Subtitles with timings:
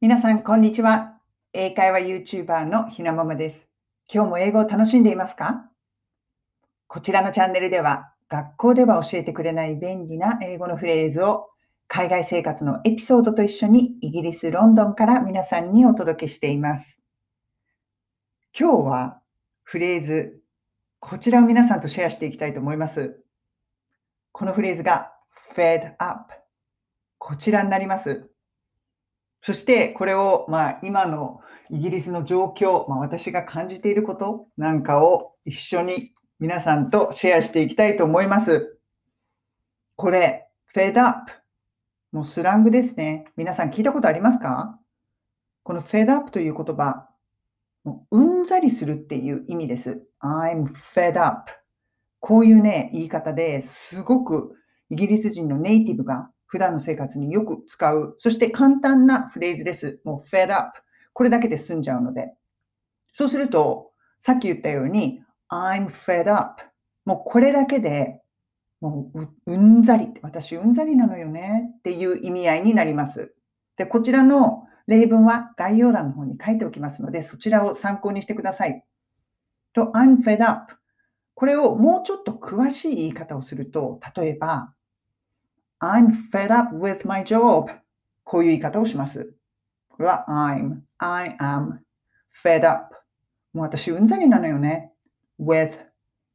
[0.00, 1.18] 皆さん、こんにちは。
[1.52, 3.68] 英会話 YouTuber のひなままです。
[4.08, 5.64] 今日も英語を楽しんでいますか？
[6.86, 11.48] こちらのチャンネルでは、学校では教えてくれない便利な英語のフレーズを
[11.88, 17.00] 海外生活のエピソードと一緒にイギリス・ロンドンから皆さんにお届けしています。
[18.56, 19.20] 今日は
[19.64, 20.38] フレーズ、
[21.00, 23.18] こちらを皆さんとシェアしていきたいと思います。
[24.30, 25.10] このフレーズが
[25.56, 26.32] fed up。
[27.18, 28.30] こちらになります。
[29.48, 38.78] そしてこれを、まあ、今のイギリスの状況、まあ、私が感じていることなんかを一緒に皆さんとシェアしていきたいと思います。
[39.96, 41.32] これ、fed up。
[42.12, 43.24] もうスラングですね。
[43.38, 44.78] 皆さん聞いたことありますか？
[45.62, 47.08] この fed up という言葉、
[47.84, 50.02] もううんざりするっていう意味です。
[50.22, 51.50] I'm fed up。
[52.20, 54.56] こういうね、言い方ですごく
[54.90, 60.00] イギリス人のネイティブが普段の生活によく使う、そして簡単なフレーズです。
[60.04, 60.78] もう fed up。
[61.12, 62.32] これだけで済んじゃうので。
[63.12, 66.62] そうすると、さっき言ったように、I'm fed up。
[67.04, 68.22] もうこれだけで、
[68.80, 73.34] もううんざり、私うんざりなのよねっていう意味合いになります。
[73.76, 78.84] で、こちらの例文は概要欄の方に書いておきますので、そちらを参考にしてください。
[79.74, 80.72] と、I'm fed up。
[81.34, 84.72] これをもうちょっと詳しい言い方をすると、例えば、
[85.80, 87.68] I'm fed up with my job.
[88.24, 89.32] こういう言い方をします。
[89.88, 91.78] これは I'm, I am
[92.44, 92.94] fed up.
[93.52, 94.92] もう私うんざりなのよね。
[95.40, 95.78] with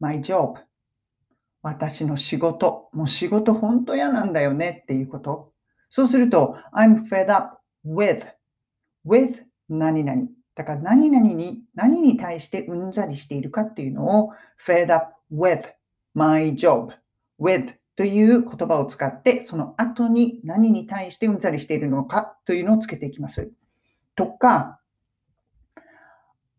[0.00, 0.54] my job.
[1.62, 2.88] 私の仕事。
[2.92, 5.52] もう仕事本当嫌なんだよねっていうこと。
[5.90, 8.26] そうすると I'm fed up with,
[9.06, 10.28] with 何々。
[10.54, 15.62] だから何々に、何に対してうんざりしているかっていうのを fed up with
[16.14, 16.92] my job,
[17.40, 23.50] with という言葉を使って、その後に何に対してうんざりしているのかというのをつけていきます。
[24.14, 24.78] とか、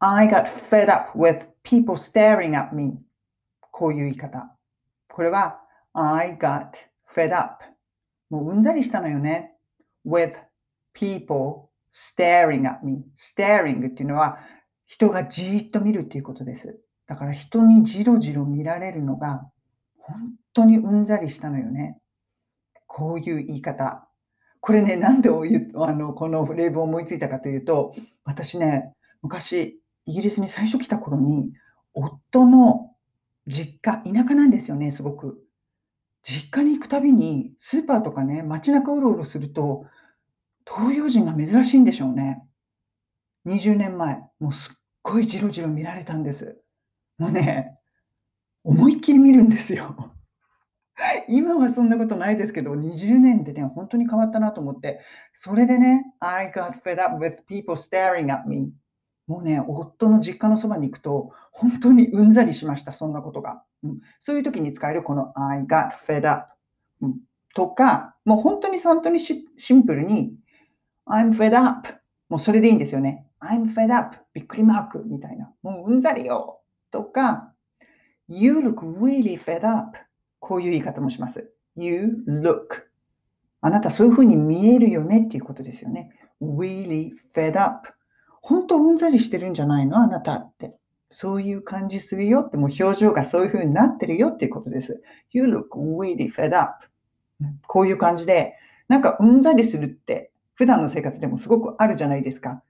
[0.00, 3.00] I got fed up with people staring at me
[3.70, 4.52] こういう言い方。
[5.08, 5.60] これは
[5.92, 6.70] I got
[7.08, 7.64] fed up
[8.30, 9.54] もううんざりしたのよね。
[10.04, 10.34] with
[10.92, 14.40] people staring at me staring っていうのは
[14.88, 16.80] 人がじーっと見るっていうことです。
[17.06, 19.48] だから人にじろじろ見られるのが
[20.08, 21.98] 本当にうんざりしたのよね。
[22.86, 24.08] こういう言い方。
[24.60, 25.32] これね、なんであ
[25.92, 28.92] のこの例文を思いついたかというと、私ね、
[29.22, 31.52] 昔、イギリスに最初来た頃に、
[31.94, 32.90] 夫の
[33.46, 35.38] 実家、田舎なんですよね、すごく。
[36.22, 39.86] 実家に行くたびに、スーパーとかね、街中うろうろすると、
[40.66, 42.42] 東洋人が珍しいんでしょうね。
[43.46, 46.60] 20年前、もうすっごいじろじろ見られたんです。
[47.16, 47.77] もうね、
[48.68, 50.12] 思いっきり見るんですよ。
[51.26, 55.00] 今はそんなことないですけど、20年でね、本当に変わったなと思って、
[55.32, 58.70] それでね、I got fed up with people staring at me.
[59.26, 63.62] もうね、夫の実家のそばに行くと、本当にうんざりしました、そんなことが。
[63.84, 66.52] うん、そういう時に使えるこの I got fed up、
[67.00, 67.20] うん、
[67.54, 70.34] とか、もう本当に本当にシンプルに
[71.06, 71.88] I'm fed up。
[72.28, 73.26] もうそれでいいんですよね。
[73.40, 74.14] I'm fed up。
[74.34, 75.50] びっくりマークみたいな。
[75.62, 76.60] もううんざりよ。
[76.90, 77.54] とか、
[78.28, 79.96] You look really fed up。
[80.38, 81.50] こういう言い方もします。
[81.74, 82.84] You look。
[83.60, 86.10] あなたそういうふうに見えるよねっていうことですよね。
[86.40, 87.88] really fed up。
[88.40, 89.98] 本当うんざりしてるんじゃないの？
[89.98, 90.76] あなたって。
[91.10, 95.02] そういう感じするよって、もう表情がそういうふうになってるよっていうことです。
[95.32, 96.84] You look really fed up。
[97.66, 98.54] こういう感じで、
[98.88, 102.62] なんかうんざりするって普段の生活でもすごくあるじゃないですか。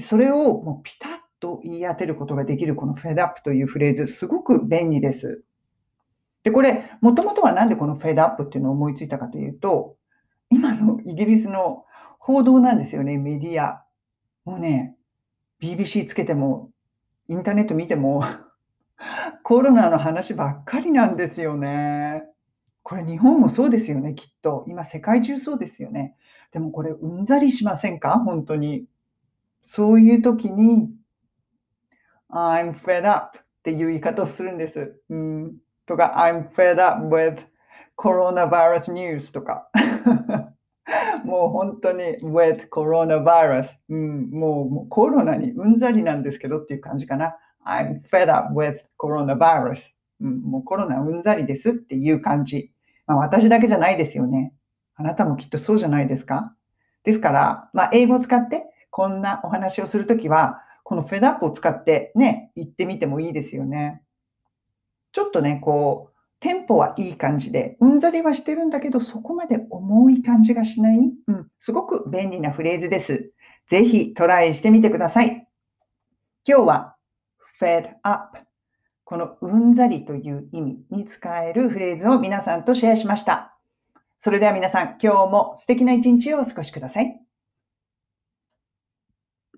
[0.00, 1.11] それをもうピタッ
[1.42, 5.42] と言い当てることができるこの fed up というフレーズ、すごく便利です。
[6.44, 9.96] で、これ、もともとはなんでこの fed up っていうのを思いついたかというと、
[10.50, 11.84] 今のイギリスの
[12.20, 13.84] 報道なんですよね、メディア。
[14.44, 14.94] もうね、
[15.60, 16.70] BBC つけても、
[17.26, 18.22] インターネット見ても、
[19.42, 22.22] コロナの話ばっかりなんですよね。
[22.84, 24.64] これ日本もそうですよね、きっと。
[24.68, 26.14] 今世界中そうですよね。
[26.52, 28.18] でもこれうんざりしませんか？
[28.18, 28.86] 本当に。
[29.62, 30.90] そういう時に、
[32.32, 34.98] I'm fed up っていう言い方をするんです。
[35.10, 35.56] うん、
[35.86, 37.46] とか、I'm fed up with
[37.96, 39.68] coronavirus news とか。
[41.24, 47.36] もう本当に with coronavirus、うん、もうもうコロナにうんざりなんですけどっていう感じかな。
[47.64, 50.40] I'm fed up with coronavirus、うん。
[50.42, 52.72] もうコロナうんざりですっていう感じ。
[53.06, 54.52] まあ、私だけじゃないですよね。
[54.94, 56.54] あなたもきっとそうじゃないですか
[57.04, 60.60] ですから、まあ、英語を使ってこんなお話をするときは、
[60.92, 64.02] このフェドップを使ってね、行ってみてもいいですよね。
[65.12, 70.98] ちょっとね、こう、テンポはいい感じで、うんざりはしてるんだけど、そこまで重い感じがしない、
[71.28, 73.32] うん、すごく便利なフレーズです。
[73.68, 75.48] ぜひトライしてみてください。
[76.46, 76.96] 今日は
[77.58, 78.36] fed up
[79.04, 83.56] このうんざりという意味に使えるフレーズを皆さんとシェアしました。
[84.18, 87.31] それでは皆さん、今日も素敵な一日をお過ごしください。